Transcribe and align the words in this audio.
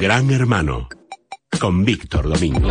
Gran 0.00 0.30
Hermano 0.30 0.88
con 1.60 1.84
Víctor 1.84 2.26
Domingo. 2.26 2.70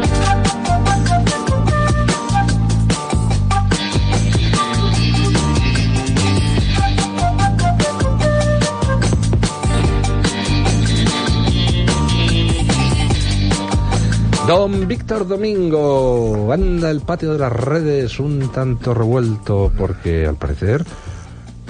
Don 14.47 14.87
Víctor 14.87 15.27
Domingo, 15.27 16.51
anda 16.51 16.89
el 16.89 17.01
patio 17.01 17.33
de 17.33 17.37
las 17.37 17.53
redes 17.53 18.19
un 18.19 18.51
tanto 18.51 18.95
revuelto 18.95 19.71
porque 19.77 20.25
al 20.25 20.37
parecer, 20.37 20.83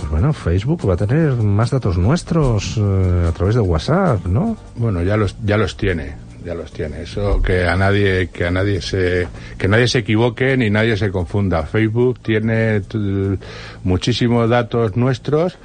bueno, 0.09 0.33
Facebook 0.33 0.89
va 0.89 0.95
a 0.95 0.97
tener 0.97 1.33
más 1.33 1.71
datos 1.71 1.97
nuestros 1.97 2.77
eh, 2.77 3.25
a 3.29 3.31
través 3.31 3.55
de 3.55 3.61
WhatsApp, 3.61 4.25
¿no? 4.25 4.57
Bueno, 4.75 5.03
ya 5.03 5.17
los 5.17 5.35
ya 5.43 5.57
los 5.57 5.77
tiene, 5.77 6.15
ya 6.43 6.55
los 6.55 6.71
tiene. 6.71 7.03
Eso 7.03 7.41
que 7.41 7.65
a 7.65 7.75
nadie 7.75 8.29
que 8.29 8.45
a 8.45 8.51
nadie 8.51 8.81
se 8.81 9.27
que 9.57 9.67
nadie 9.67 9.87
se 9.87 9.99
equivoque 9.99 10.57
ni 10.57 10.69
nadie 10.69 10.97
se 10.97 11.11
confunda. 11.11 11.63
Facebook 11.63 12.19
tiene 12.21 12.81
muchísimos 13.83 14.49
datos 14.49 14.95
nuestros 14.95 15.57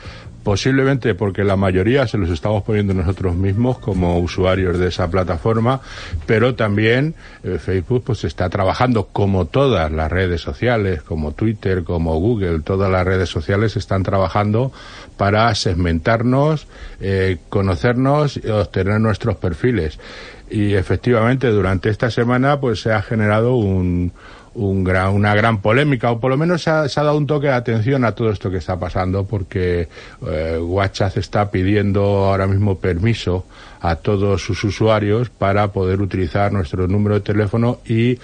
posiblemente 0.45 1.15
porque 1.15 1.43
la 1.43 1.57
mayoría 1.57 2.07
se 2.07 2.19
los 2.19 2.31
estamos 2.31 2.63
poniendo 2.63 2.95
nosotros 2.95 3.35
mismos 3.35 3.79
como 3.79 4.19
usuarios 4.21 4.79
de 4.79 4.89
esa 4.89 5.11
plataforma, 5.11 5.81
pero 6.27 6.55
también 6.55 7.15
eh, 7.43 7.59
Facebook 7.59 8.05
pues 8.05 8.25
está 8.25 8.49
trabajando 8.51 9.07
como 9.07 9.47
todas 9.47 9.91
las 9.91 10.13
redes 10.13 10.43
sociales, 10.43 11.03
como 11.03 11.33
Twitter, 11.33 11.83
como 11.83 12.21
Google, 12.21 12.61
todas 12.61 12.93
las 12.93 13.05
redes 13.05 13.31
sociales 13.31 13.77
están 13.77 14.03
trabajando 14.03 14.71
para 15.17 15.53
segmentarnos, 15.55 16.67
eh, 17.01 17.39
conocernos 17.49 18.37
y 18.37 18.49
obtener 18.49 19.01
nuestros 19.01 19.37
perfiles. 19.37 19.99
Y 20.55 20.75
efectivamente 20.75 21.49
durante 21.49 21.91
esta 21.91 22.13
semana 22.13 22.61
pues 22.61 22.81
se 22.81 22.93
ha 22.93 23.03
generado 23.03 23.57
un, 23.57 24.13
un 24.55 24.85
gran, 24.85 25.13
una 25.13 25.35
gran 25.35 25.61
polémica, 25.61 26.13
o 26.13 26.21
por 26.21 26.31
lo 26.31 26.37
menos 26.37 26.63
se 26.63 26.71
ha, 26.71 26.87
dado 26.87 27.17
un 27.17 27.27
toque 27.27 27.49
de 27.49 27.55
atención 27.55 28.05
a 28.05 28.13
todo 28.13 28.31
esto 28.31 28.53
que 28.53 28.59
está 28.59 28.79
pasando, 28.79 29.25
porque 29.25 29.89
eh, 30.25 30.59
WhatsApp 30.63 31.17
está 31.19 31.51
pidiendo 31.51 32.03
ahora 32.27 32.47
mismo 32.47 32.79
permiso 32.79 33.47
a 33.81 33.97
todos 33.97 34.43
sus 34.43 34.63
usuarios 34.63 35.29
para 35.29 35.73
poder 35.73 36.01
utilizar 36.01 36.53
nuestro 36.53 36.87
número 36.87 37.17
de 37.17 37.23
teléfono 37.23 37.81
y 37.85 38.17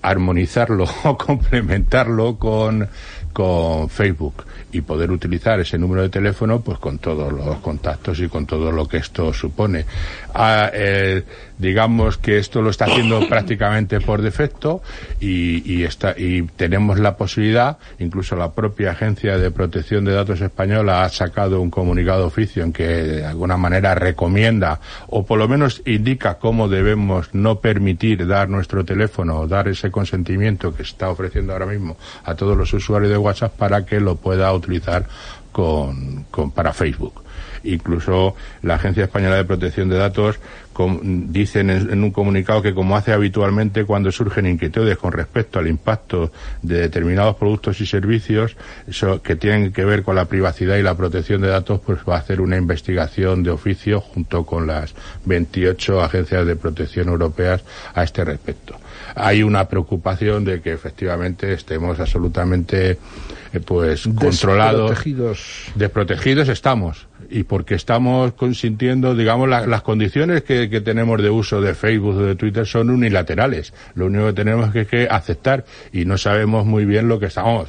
armonizarlo 0.00 0.86
o 1.04 1.18
complementarlo 1.18 2.38
con, 2.38 2.88
con 3.34 3.90
Facebook 3.90 4.44
y 4.72 4.80
poder 4.80 5.10
utilizar 5.10 5.60
ese 5.60 5.76
número 5.76 6.02
de 6.02 6.08
teléfono 6.08 6.60
pues 6.60 6.78
con 6.78 6.98
todos 6.98 7.32
los 7.32 7.56
contactos 7.58 8.20
y 8.20 8.28
con 8.28 8.46
todo 8.46 8.72
lo 8.72 8.86
que 8.86 8.96
esto 8.96 9.32
supone. 9.34 9.84
Ah, 10.32 10.70
eh, 10.72 11.22
digamos 11.58 12.16
que 12.16 12.38
esto 12.38 12.62
lo 12.62 12.70
está 12.70 12.86
haciendo 12.86 13.20
prácticamente 13.28 14.00
por 14.00 14.22
defecto 14.22 14.82
y, 15.20 15.70
y, 15.70 15.84
está, 15.84 16.14
y 16.16 16.42
tenemos 16.42 16.98
la 16.98 17.16
posibilidad, 17.16 17.78
incluso 17.98 18.36
la 18.36 18.52
propia 18.52 18.92
Agencia 18.92 19.36
de 19.36 19.50
Protección 19.50 20.04
de 20.04 20.12
Datos 20.12 20.40
Española 20.40 21.04
ha 21.04 21.08
sacado 21.08 21.60
un 21.60 21.70
comunicado 21.70 22.20
de 22.20 22.26
oficio 22.26 22.62
en 22.62 22.72
que 22.72 22.86
de 22.86 23.26
alguna 23.26 23.56
manera 23.56 23.94
recomienda 23.94 24.80
o 25.08 25.24
por 25.24 25.38
lo 25.38 25.48
menos 25.48 25.82
indica 25.86 26.38
cómo 26.38 26.68
debemos 26.68 27.34
no 27.34 27.60
permitir 27.60 28.26
dar 28.26 28.48
nuestro 28.48 28.84
teléfono 28.84 29.40
o 29.40 29.48
dar 29.48 29.68
ese 29.68 29.90
consentimiento 29.90 30.74
que 30.74 30.82
está 30.82 31.10
ofreciendo 31.10 31.52
ahora 31.52 31.66
mismo 31.66 31.96
a 32.24 32.34
todos 32.34 32.56
los 32.56 32.72
usuarios 32.72 33.10
de 33.10 33.16
WhatsApp 33.24 33.56
para 33.56 33.84
que 33.84 34.00
lo 34.00 34.16
pueda 34.16 34.52
utilizar 34.52 35.06
con, 35.54 36.26
para 36.52 36.72
Facebook. 36.72 37.22
Incluso 37.62 38.34
la 38.62 38.74
Agencia 38.74 39.04
Española 39.04 39.36
de 39.36 39.44
Protección 39.44 39.88
de 39.88 39.96
Datos 39.96 40.38
com, 40.72 41.00
dicen 41.32 41.70
en, 41.70 42.04
un 42.04 42.10
comunicado 42.10 42.60
que 42.60 42.74
como 42.74 42.96
hace 42.96 43.12
habitualmente 43.12 43.86
cuando 43.86 44.12
surgen 44.12 44.46
inquietudes 44.46 44.98
con 44.98 45.12
respecto 45.12 45.60
al 45.60 45.68
impacto 45.68 46.30
de 46.60 46.80
determinados 46.80 47.36
productos 47.36 47.80
y 47.80 47.86
servicios 47.86 48.56
que 49.22 49.36
tienen 49.36 49.72
que 49.72 49.84
ver 49.84 50.02
con 50.02 50.16
la 50.16 50.26
privacidad 50.26 50.76
y 50.76 50.82
la 50.82 50.96
protección 50.96 51.40
de 51.40 51.48
datos, 51.48 51.80
pues 51.86 52.00
va 52.06 52.16
a 52.16 52.18
hacer 52.18 52.40
una 52.42 52.56
investigación 52.56 53.42
de 53.42 53.50
oficio 53.50 54.00
junto 54.00 54.44
con 54.44 54.66
las 54.66 54.94
28 55.24 56.02
agencias 56.02 56.46
de 56.46 56.56
protección 56.56 57.08
europeas 57.08 57.62
a 57.94 58.02
este 58.02 58.24
respecto. 58.24 58.76
Hay 59.14 59.42
una 59.42 59.68
preocupación 59.68 60.44
de 60.44 60.60
que 60.60 60.72
efectivamente 60.72 61.52
estemos 61.52 62.00
absolutamente 62.00 62.98
eh, 63.52 63.60
pues 63.64 64.08
controlados, 64.08 64.90
desprotegidos. 64.90 65.72
desprotegidos 65.74 66.48
estamos 66.48 67.06
y 67.30 67.44
porque 67.44 67.74
estamos 67.74 68.32
consintiendo, 68.32 69.14
digamos, 69.14 69.48
la, 69.48 69.66
las 69.66 69.82
condiciones 69.82 70.42
que, 70.42 70.68
que, 70.68 70.80
tenemos 70.80 71.22
de 71.22 71.30
uso 71.30 71.60
de 71.60 71.74
Facebook 71.74 72.16
o 72.16 72.22
de 72.22 72.34
Twitter 72.34 72.66
son 72.66 72.90
unilaterales. 72.90 73.72
Lo 73.94 74.06
único 74.06 74.26
que 74.26 74.32
tenemos 74.32 74.74
es 74.74 74.86
que 74.88 75.08
aceptar 75.10 75.64
y 75.92 76.04
no 76.04 76.18
sabemos 76.18 76.66
muy 76.66 76.84
bien 76.84 77.08
lo 77.08 77.18
que 77.18 77.26
estamos. 77.26 77.68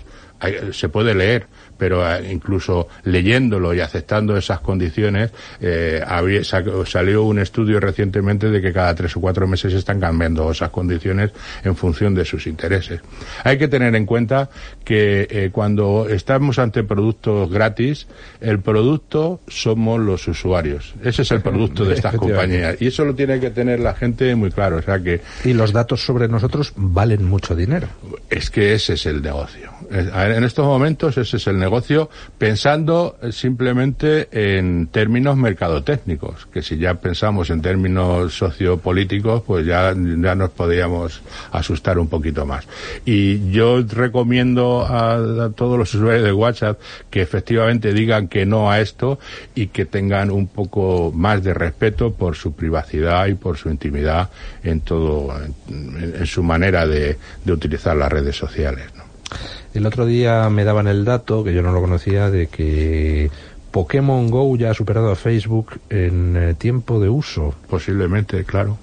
Se 0.72 0.90
puede 0.90 1.14
leer, 1.14 1.48
pero 1.78 2.10
eh, 2.10 2.32
incluso 2.32 2.88
leyéndolo 3.04 3.74
y 3.74 3.80
aceptando 3.80 4.38
esas 4.38 4.60
condiciones, 4.60 5.32
eh, 5.62 6.02
había, 6.06 6.44
salió 6.44 7.24
un 7.24 7.40
estudio 7.40 7.80
recientemente 7.80 8.50
de 8.50 8.62
que 8.62 8.72
cada 8.72 8.94
tres 8.96 9.16
o 9.18 9.22
cuatro 9.22 9.48
meses 9.48 9.74
están 9.74 10.00
cambiando 10.00 10.52
esas 10.52 10.70
condiciones 10.70 11.32
en 11.64 11.76
función 11.76 12.16
de 12.16 12.26
sus 12.26 12.48
intereses. 12.48 13.02
Hay 13.44 13.58
que 13.58 13.68
tener 13.68 13.96
en 13.96 14.06
cuenta 14.06 14.50
que 14.84 15.28
eh, 15.30 15.50
cuando 15.52 16.08
estamos 16.10 16.60
ante 16.60 16.84
productos 16.84 17.50
gratis, 17.50 18.08
el 18.42 18.60
producto 18.60 19.42
somos 19.48 20.00
los 20.00 20.28
usuarios. 20.28 20.94
Ese 21.04 21.24
es 21.24 21.32
el 21.32 21.42
producto 21.42 21.86
de 21.86 21.94
estas 21.96 22.16
compañías. 22.16 22.82
Y 22.82 22.88
eso 22.88 23.06
lo 23.06 23.16
tiene 23.16 23.40
que 23.40 23.50
tener 23.50 23.80
la 23.80 23.94
gente 23.94 24.36
muy 24.36 24.52
claro. 24.52 24.78
O 24.78 24.82
sea 24.82 25.00
que. 25.00 25.22
Y 25.44 25.54
los 25.54 25.74
datos 25.74 26.06
sobre 26.06 26.28
nosotros 26.28 26.74
valen 26.76 27.26
mucho 27.26 27.56
dinero. 27.56 27.88
Es 28.30 28.50
que 28.50 28.74
ese 28.74 28.94
es 28.94 29.06
el 29.06 29.22
negocio. 29.22 29.72
En 30.36 30.44
estos 30.44 30.66
momentos 30.66 31.18
ese 31.18 31.38
es 31.38 31.48
el 31.48 31.58
negocio 31.58 32.10
pensando 32.38 33.18
simplemente 33.32 34.28
en 34.34 34.88
términos 34.88 35.38
mercadotécnicos, 35.38 36.46
que 36.48 36.62
si 36.62 36.78
ya 36.78 36.96
pensamos 36.96 37.50
en 37.52 37.62
términos 37.62 38.38
sociopolíticos, 38.38 39.44
pues 39.44 39.66
ya, 39.66 39.96
ya 39.96 40.36
nos 40.36 40.50
podríamos 40.50 41.22
asustar 41.54 41.98
un 42.00 42.10
poquito 42.10 42.46
más. 42.46 42.68
Y 43.06 43.50
yo 43.50 43.82
recomiendo 43.82 44.86
a, 44.86 45.52
todos 45.56 45.80
los 45.80 45.94
usuarios 45.96 46.26
de 46.26 46.34
WhatsApp 46.34 46.82
que 47.10 47.22
efectivamente 47.22 47.94
digan 47.94 48.28
que 48.28 48.46
no 48.46 48.70
a 48.70 48.82
esto 48.82 49.20
y 49.56 49.68
que 49.68 49.86
tengan 49.86 50.32
un 50.32 50.48
poco 50.48 51.14
más 51.16 51.46
de 51.46 51.54
respeto 51.54 52.14
por 52.14 52.36
su 52.36 52.52
privacidad 52.52 53.28
y 53.28 53.36
por 53.36 53.56
su 53.56 53.70
intimidad 53.70 54.30
en 54.66 54.82
todo, 54.82 55.34
en, 55.70 56.26
su 56.26 56.44
manera 56.44 56.86
de, 56.86 57.18
utilizar 57.48 57.96
las 57.96 58.12
redes 58.12 58.36
sociales. 58.36 58.88
El 59.76 59.86
otro 59.86 60.06
día 60.06 60.50
me 60.50 60.64
daban 60.64 60.88
el 60.88 61.04
dato, 61.04 61.44
que 61.44 61.54
yo 61.54 61.62
no 61.62 61.74
lo 61.74 61.82
conocía, 61.82 62.32
de 62.32 62.48
que 62.48 63.30
Pokémon 63.72 64.30
Go 64.30 64.56
ya 64.56 64.72
ha 64.72 64.74
superado 64.74 65.12
a 65.12 65.18
Facebook 65.18 65.82
en 65.90 66.38
eh, 66.38 66.54
tiempo 66.54 67.02
de 67.02 67.10
uso. 67.10 67.54
Posiblemente, 67.70 68.46
claro. 68.46 68.78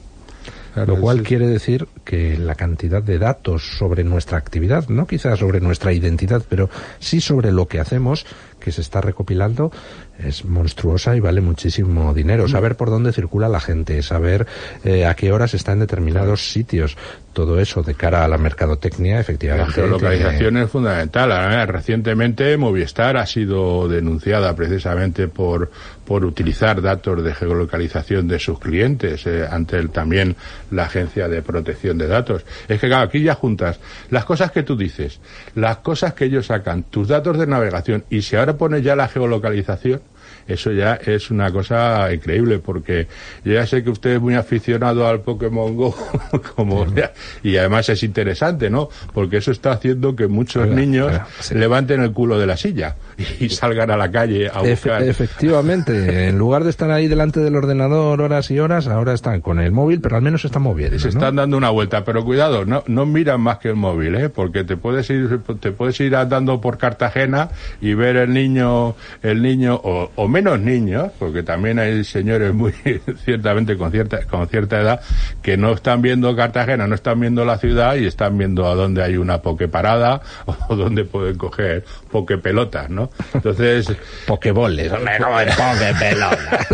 Claro, 0.74 0.94
lo 0.94 1.00
cual 1.00 1.18
sí. 1.18 1.24
quiere 1.24 1.46
decir 1.46 1.86
que 2.04 2.36
la 2.38 2.54
cantidad 2.54 3.02
de 3.02 3.18
datos 3.18 3.76
sobre 3.78 4.04
nuestra 4.04 4.36
actividad, 4.36 4.88
no 4.88 5.06
quizás 5.06 5.38
sobre 5.38 5.60
nuestra 5.60 5.94
identidad, 5.94 6.42
pero 6.46 6.68
sí 6.98 7.20
sobre 7.22 7.52
lo 7.52 7.68
que 7.68 7.80
hacemos, 7.80 8.26
que 8.62 8.72
se 8.72 8.80
está 8.80 9.00
recopilando, 9.00 9.70
es 10.18 10.44
monstruosa 10.44 11.16
y 11.16 11.20
vale 11.20 11.40
muchísimo 11.40 12.14
dinero. 12.14 12.48
Saber 12.48 12.76
por 12.76 12.90
dónde 12.90 13.12
circula 13.12 13.48
la 13.48 13.60
gente, 13.60 14.02
saber 14.02 14.46
eh, 14.84 15.06
a 15.06 15.14
qué 15.14 15.32
horas 15.32 15.54
está 15.54 15.72
en 15.72 15.80
determinados 15.80 16.50
sitios, 16.50 16.96
todo 17.32 17.58
eso 17.58 17.82
de 17.82 17.94
cara 17.94 18.24
a 18.24 18.28
la 18.28 18.38
mercadotecnia, 18.38 19.18
efectivamente. 19.18 19.68
La 19.68 19.74
geolocalización 19.74 20.56
es 20.58 20.70
fundamental. 20.70 21.66
Recientemente 21.66 22.56
Movistar 22.56 23.16
ha 23.16 23.26
sido 23.26 23.88
denunciada 23.88 24.54
precisamente 24.54 25.28
por, 25.28 25.70
por 26.04 26.24
utilizar 26.24 26.82
datos 26.82 27.24
de 27.24 27.34
geolocalización 27.34 28.28
de 28.28 28.38
sus 28.38 28.58
clientes 28.58 29.26
eh, 29.26 29.46
ante 29.50 29.78
el, 29.78 29.90
también 29.90 30.36
la 30.70 30.84
Agencia 30.84 31.28
de 31.28 31.42
Protección 31.42 31.98
de 31.98 32.06
Datos. 32.06 32.44
Es 32.68 32.80
que 32.80 32.88
claro, 32.88 33.04
aquí 33.04 33.22
ya 33.22 33.34
juntas 33.34 33.80
las 34.10 34.24
cosas 34.24 34.50
que 34.50 34.62
tú 34.62 34.76
dices, 34.76 35.20
las 35.54 35.78
cosas 35.78 36.14
que 36.14 36.26
ellos 36.26 36.46
sacan, 36.46 36.84
tus 36.84 37.08
datos 37.08 37.38
de 37.38 37.46
navegación 37.46 38.04
y 38.10 38.22
si 38.22 38.36
ahora 38.36 38.51
pones 38.54 38.82
ya 38.82 38.96
la 38.96 39.08
geolocalización, 39.08 40.00
eso 40.46 40.72
ya 40.72 40.94
es 40.94 41.30
una 41.30 41.50
cosa 41.50 42.12
increíble 42.12 42.58
porque 42.58 43.06
yo 43.44 43.52
ya 43.54 43.66
sé 43.66 43.82
que 43.82 43.90
usted 43.90 44.14
es 44.14 44.20
muy 44.20 44.34
aficionado 44.34 45.06
al 45.06 45.20
Pokémon 45.20 45.76
Go 45.76 45.94
como 46.56 46.86
ya, 46.94 47.12
y 47.42 47.56
además 47.56 47.88
es 47.88 48.02
interesante, 48.02 48.70
¿no? 48.70 48.88
Porque 49.12 49.38
eso 49.38 49.50
está 49.50 49.72
haciendo 49.72 50.16
que 50.16 50.26
muchos 50.26 50.64
oiga, 50.64 50.74
niños 50.74 51.08
oiga, 51.08 51.26
sí. 51.40 51.54
levanten 51.54 52.02
el 52.02 52.12
culo 52.12 52.38
de 52.38 52.46
la 52.46 52.56
silla 52.56 52.96
y 53.40 53.48
salgan 53.48 53.90
a 53.90 53.96
la 53.96 54.10
calle 54.10 54.48
a 54.48 54.60
buscar. 54.60 55.02
Efe, 55.02 55.10
efectivamente, 55.10 56.28
en 56.28 56.38
lugar 56.38 56.64
de 56.64 56.70
estar 56.70 56.90
ahí 56.90 57.08
delante 57.08 57.40
del 57.40 57.56
ordenador 57.56 58.20
horas 58.20 58.50
y 58.50 58.58
horas, 58.58 58.86
ahora 58.86 59.12
están 59.12 59.40
con 59.40 59.60
el 59.60 59.72
móvil, 59.72 60.00
pero 60.00 60.16
al 60.16 60.22
menos 60.22 60.42
se 60.42 60.48
están 60.48 60.62
moviendo. 60.62 60.98
Se 60.98 61.06
¿no? 61.06 61.10
están 61.10 61.36
dando 61.36 61.56
una 61.56 61.70
vuelta, 61.70 62.04
pero 62.04 62.24
cuidado, 62.24 62.64
no, 62.64 62.82
no 62.86 63.06
miran 63.06 63.40
más 63.40 63.58
que 63.58 63.68
el 63.68 63.76
móvil, 63.76 64.14
¿eh? 64.16 64.28
Porque 64.28 64.64
te 64.64 64.76
puedes 64.76 65.08
ir, 65.10 65.40
te 65.60 65.72
puedes 65.72 65.98
ir 66.00 66.16
andando 66.16 66.60
por 66.60 66.78
Cartagena 66.78 67.50
y 67.80 67.94
ver 67.94 68.16
el 68.16 68.32
niño, 68.32 68.94
el 69.22 69.42
niño 69.42 69.80
o, 69.82 70.10
o 70.14 70.28
menos 70.32 70.58
niños, 70.58 71.12
porque 71.18 71.42
también 71.42 71.78
hay 71.78 72.02
señores 72.04 72.52
muy 72.54 72.72
ciertamente 73.24 73.76
con 73.76 73.92
cierta 73.92 74.24
con 74.24 74.48
cierta 74.48 74.80
edad 74.80 75.00
que 75.42 75.56
no 75.56 75.72
están 75.72 76.02
viendo 76.02 76.34
Cartagena, 76.34 76.86
no 76.86 76.94
están 76.94 77.20
viendo 77.20 77.44
la 77.44 77.58
ciudad 77.58 77.96
y 77.96 78.06
están 78.06 78.38
viendo 78.38 78.66
a 78.66 78.74
dónde 78.74 79.02
hay 79.02 79.16
una 79.16 79.42
pokeparada 79.42 80.22
o 80.68 80.74
dónde 80.74 81.04
pueden 81.04 81.36
coger 81.36 81.84
pokepelotas, 82.10 82.90
¿no? 82.90 83.10
Entonces, 83.34 83.92
pokeboles, 84.26 84.90
hombre, 84.92 85.18
como 85.18 85.40
en 85.40 85.48
pokepelotas. 85.48 86.66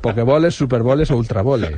pokeboles, 0.00 0.54
superboles 0.54 1.10
o 1.10 1.16
ultraboles. 1.16 1.72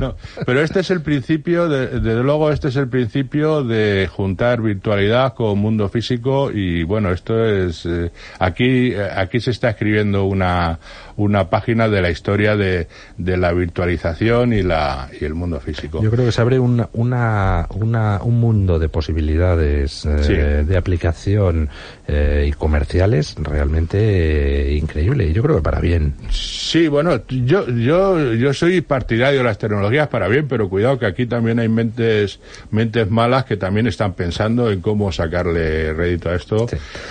no, 0.00 0.16
pero 0.44 0.60
este 0.60 0.80
es 0.80 0.90
el 0.90 1.00
principio, 1.00 1.68
de, 1.68 2.00
desde 2.00 2.22
luego 2.22 2.50
este 2.50 2.68
es 2.68 2.76
el 2.76 2.88
principio 2.88 3.64
de 3.64 4.08
juntar 4.10 4.60
virtualidad 4.60 5.34
con 5.34 5.58
mundo 5.58 5.88
físico 5.88 6.50
y 6.52 6.82
bueno, 6.82 7.10
esto 7.10 7.44
es 7.44 7.86
eh, 7.86 8.10
aquí 8.38 8.94
aquí 8.94 9.40
se 9.40 9.50
está 9.50 9.70
escribiendo 9.70 10.24
una 10.24 10.78
una 11.16 11.48
página 11.48 11.88
de 11.88 12.02
la 12.02 12.10
historia 12.10 12.56
de, 12.56 12.88
de 13.16 13.36
la 13.36 13.52
virtualización 13.52 14.52
y 14.52 14.62
la 14.62 15.08
y 15.18 15.24
el 15.24 15.34
mundo 15.34 15.60
físico. 15.60 16.02
Yo 16.02 16.10
creo 16.10 16.26
que 16.26 16.32
se 16.32 16.40
abre 16.40 16.58
una, 16.58 16.88
una, 16.92 17.66
una 17.70 18.20
un 18.22 18.40
mundo 18.40 18.78
de 18.78 18.88
posibilidades 18.88 20.04
eh, 20.06 20.64
de 20.66 20.76
aplicación 20.76 21.68
eh, 22.08 22.46
y 22.48 22.52
comerciales 22.52 23.36
realmente 23.40 23.98
eh, 23.98 24.74
increíble. 24.74 25.28
Y 25.28 25.32
yo 25.32 25.42
creo 25.42 25.56
que 25.56 25.62
para 25.62 25.80
bien. 25.80 26.14
Sí, 26.30 26.88
bueno, 26.88 27.20
yo 27.28 27.68
yo 27.68 28.34
yo 28.34 28.52
soy 28.52 28.80
partidario 28.80 29.38
de 29.38 29.44
las 29.44 29.58
tecnologías 29.58 30.08
para 30.08 30.28
bien, 30.28 30.48
pero 30.48 30.68
cuidado 30.68 30.98
que 30.98 31.06
aquí 31.06 31.26
también 31.26 31.58
hay 31.58 31.68
mentes 31.68 32.40
mentes 32.70 33.10
malas 33.10 33.44
que 33.44 33.56
también 33.56 33.86
están 33.86 34.14
pensando 34.14 34.70
en 34.70 34.80
cómo 34.80 35.12
sacarle 35.12 35.92
rédito 35.92 36.30
a 36.30 36.34
esto, 36.34 36.66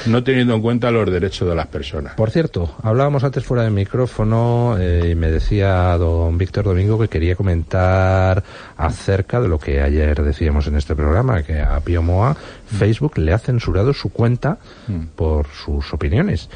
no 0.07 0.23
teniendo 0.23 0.55
en 0.55 0.61
cuenta 0.61 0.91
los 0.91 1.07
derechos 1.13 1.47
de 1.47 1.55
las 1.55 1.67
personas. 1.67 2.15
Por 2.15 2.31
cierto, 2.31 2.75
hablábamos 2.83 3.23
antes 3.23 3.45
fuera 3.45 3.63
de 3.63 3.69
micrófono 3.69 4.75
eh, 4.79 5.11
y 5.11 5.15
me 5.15 5.31
decía 5.31 5.97
don 5.97 6.37
Víctor 6.37 6.65
Domingo 6.65 6.99
que 6.99 7.07
quería 7.07 7.35
comentar 7.35 8.43
acerca 8.75 9.39
de 9.39 9.47
lo 9.47 9.59
que 9.59 9.81
ayer 9.81 10.21
decíamos 10.23 10.67
en 10.67 10.75
este 10.75 10.95
programa, 10.95 11.43
que 11.43 11.61
a 11.61 11.79
Pío 11.79 12.01
Moa 12.01 12.31
mm. 12.31 12.75
Facebook 12.75 13.17
le 13.17 13.33
ha 13.33 13.39
censurado 13.39 13.93
su 13.93 14.09
cuenta 14.09 14.57
mm. 14.87 15.15
por 15.15 15.47
sus 15.47 15.93
opiniones, 15.93 16.49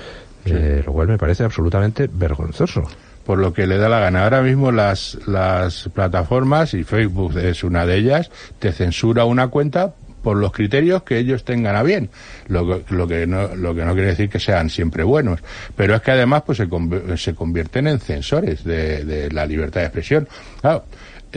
eh, 0.46 0.84
lo 0.86 0.94
cual 0.94 1.08
me 1.08 1.18
parece 1.18 1.44
absolutamente 1.44 2.10
vergonzoso 2.12 2.84
por 3.26 3.40
lo 3.40 3.52
que 3.52 3.68
le 3.68 3.78
da 3.78 3.90
la 3.90 4.00
gana. 4.00 4.24
Ahora 4.24 4.42
mismo 4.42 4.72
las, 4.72 5.18
las 5.28 5.90
plataformas, 5.94 6.74
y 6.74 6.86
Facebook 6.86 7.38
es 7.38 7.66
una 7.66 7.86
de 7.86 7.98
ellas, 7.98 8.32
te 8.58 8.72
censura 8.72 9.26
una 9.26 9.50
cuenta 9.50 9.96
por 10.28 10.36
los 10.36 10.52
criterios 10.52 11.04
que 11.04 11.20
ellos 11.20 11.46
tengan 11.46 11.78
a 11.78 11.84
bien, 11.84 12.10
lo, 12.50 12.84
lo, 12.90 13.08
que, 13.08 13.26
no, 13.26 13.56
lo 13.56 13.74
que 13.74 13.86
no 13.86 13.94
quiere 13.94 14.10
decir 14.10 14.30
que 14.30 14.42
sean 14.42 14.70
siempre 14.70 15.06
buenos, 15.06 15.40
pero 15.74 15.96
es 15.96 16.02
que 16.02 16.12
además 16.12 16.44
pues 16.46 16.58
se, 16.58 16.68
se 17.16 17.34
convierten 17.34 17.88
en 17.88 18.02
censores 18.02 18.66
de, 18.66 19.30
la 19.32 19.46
libertad 19.46 19.80
de 19.80 19.86
expresión. 19.86 20.28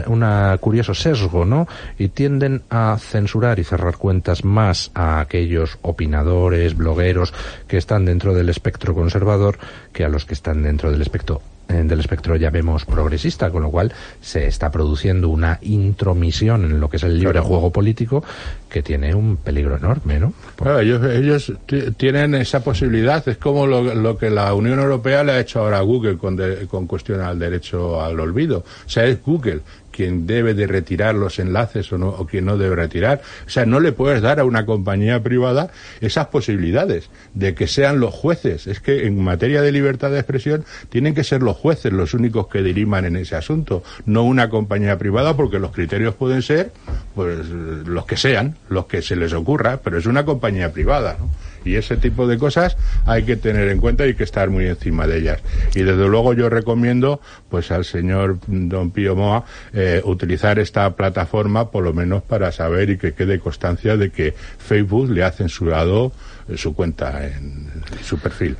una, 0.06 0.56
curioso 0.58 0.94
sesgo, 0.94 1.44
¿no? 1.44 1.66
Y 1.98 2.08
tienden 2.08 2.62
a 2.70 2.96
censurar 2.98 3.58
y 3.58 3.64
cerrar 3.64 3.96
cuentas 3.96 4.44
más 4.44 4.90
a 4.94 5.20
aquellos 5.20 5.78
opinadores, 5.82 6.76
blogueros 6.76 7.32
que 7.66 7.76
están 7.76 8.04
dentro 8.04 8.34
del 8.34 8.48
espectro 8.48 8.94
conservador 8.94 9.58
que 9.92 10.04
a 10.04 10.08
los 10.08 10.24
que 10.24 10.34
están 10.34 10.62
dentro 10.62 10.90
del 10.90 11.02
espectro 11.02 11.42
eh, 11.42 11.53
del 11.68 12.00
espectro 12.00 12.36
ya 12.36 12.50
vemos 12.50 12.84
progresista, 12.84 13.50
con 13.50 13.62
lo 13.62 13.70
cual 13.70 13.92
se 14.20 14.46
está 14.46 14.70
produciendo 14.70 15.28
una 15.28 15.58
intromisión 15.62 16.64
en 16.64 16.80
lo 16.80 16.88
que 16.88 16.98
es 16.98 17.02
el 17.02 17.18
libre 17.18 17.40
juego 17.40 17.70
político 17.70 18.22
que 18.68 18.82
tiene 18.82 19.14
un 19.14 19.36
peligro 19.36 19.76
enorme, 19.76 20.18
¿no? 20.18 20.32
Claro, 20.56 20.80
ellos, 20.80 21.02
ellos 21.04 21.52
tienen 21.96 22.34
esa 22.34 22.62
posibilidad, 22.62 23.26
es 23.28 23.36
como 23.36 23.66
lo, 23.66 23.94
lo, 23.94 24.18
que 24.18 24.30
la 24.30 24.52
Unión 24.52 24.80
Europea 24.80 25.22
le 25.22 25.32
ha 25.32 25.40
hecho 25.40 25.60
ahora 25.60 25.78
a 25.78 25.82
Google 25.82 26.16
con, 26.16 26.38
con 26.68 26.86
cuestión 26.86 27.20
al 27.20 27.38
derecho 27.38 28.02
al 28.02 28.18
olvido. 28.18 28.64
O 28.86 28.88
sea, 28.88 29.04
es 29.04 29.22
Google 29.22 29.60
quien 29.94 30.26
debe 30.26 30.54
de 30.54 30.66
retirar 30.66 31.14
los 31.14 31.38
enlaces 31.38 31.92
o, 31.92 31.98
no, 31.98 32.08
o 32.08 32.26
quien 32.26 32.44
no 32.44 32.58
debe 32.58 32.76
retirar. 32.76 33.22
O 33.46 33.50
sea, 33.50 33.64
no 33.64 33.78
le 33.78 33.92
puedes 33.92 34.20
dar 34.22 34.40
a 34.40 34.44
una 34.44 34.66
compañía 34.66 35.22
privada 35.22 35.70
esas 36.00 36.26
posibilidades 36.26 37.10
de 37.34 37.54
que 37.54 37.68
sean 37.68 38.00
los 38.00 38.12
jueces. 38.12 38.66
Es 38.66 38.80
que 38.80 39.06
en 39.06 39.22
materia 39.22 39.62
de 39.62 39.70
libertad 39.70 40.10
de 40.10 40.18
expresión 40.18 40.64
tienen 40.88 41.14
que 41.14 41.22
ser 41.22 41.42
los 41.42 41.56
jueces 41.56 41.92
los 41.92 42.14
únicos 42.14 42.48
que 42.48 42.62
diriman 42.62 43.04
en 43.04 43.16
ese 43.16 43.36
asunto, 43.36 43.82
no 44.04 44.24
una 44.24 44.48
compañía 44.48 44.98
privada 44.98 45.36
porque 45.36 45.58
los 45.58 45.70
criterios 45.70 46.14
pueden 46.14 46.42
ser 46.42 46.72
pues 47.14 47.46
los 47.48 48.06
que 48.06 48.16
sean, 48.16 48.56
los 48.68 48.86
que 48.86 49.02
se 49.02 49.16
les 49.16 49.32
ocurra, 49.32 49.78
pero 49.82 49.98
es 49.98 50.06
una 50.06 50.24
compañía 50.24 50.72
privada, 50.72 51.16
¿no? 51.18 51.28
Y 51.64 51.76
ese 51.76 51.96
tipo 51.96 52.26
de 52.26 52.38
cosas 52.38 52.76
hay 53.06 53.24
que 53.24 53.36
tener 53.36 53.68
en 53.68 53.80
cuenta 53.80 54.04
y 54.04 54.08
hay 54.08 54.14
que 54.14 54.24
estar 54.24 54.50
muy 54.50 54.66
encima 54.66 55.06
de 55.06 55.18
ellas. 55.18 55.40
Y 55.74 55.82
desde 55.82 56.08
luego 56.08 56.32
yo 56.32 56.48
recomiendo 56.48 57.20
pues 57.48 57.70
al 57.70 57.84
señor 57.84 58.38
don 58.46 58.90
Pío 58.90 59.16
Moa 59.16 59.44
eh, 59.72 60.00
utilizar 60.04 60.58
esta 60.58 60.94
plataforma 60.96 61.70
por 61.70 61.84
lo 61.84 61.92
menos 61.92 62.22
para 62.22 62.52
saber 62.52 62.90
y 62.90 62.98
que 62.98 63.14
quede 63.14 63.38
constancia 63.38 63.96
de 63.96 64.10
que 64.10 64.34
Facebook 64.58 65.10
le 65.10 65.24
ha 65.24 65.30
censurado 65.30 66.12
eh, 66.48 66.56
su 66.56 66.74
cuenta 66.74 67.26
en 67.26 67.70
su 68.02 68.18
perfil. 68.18 68.56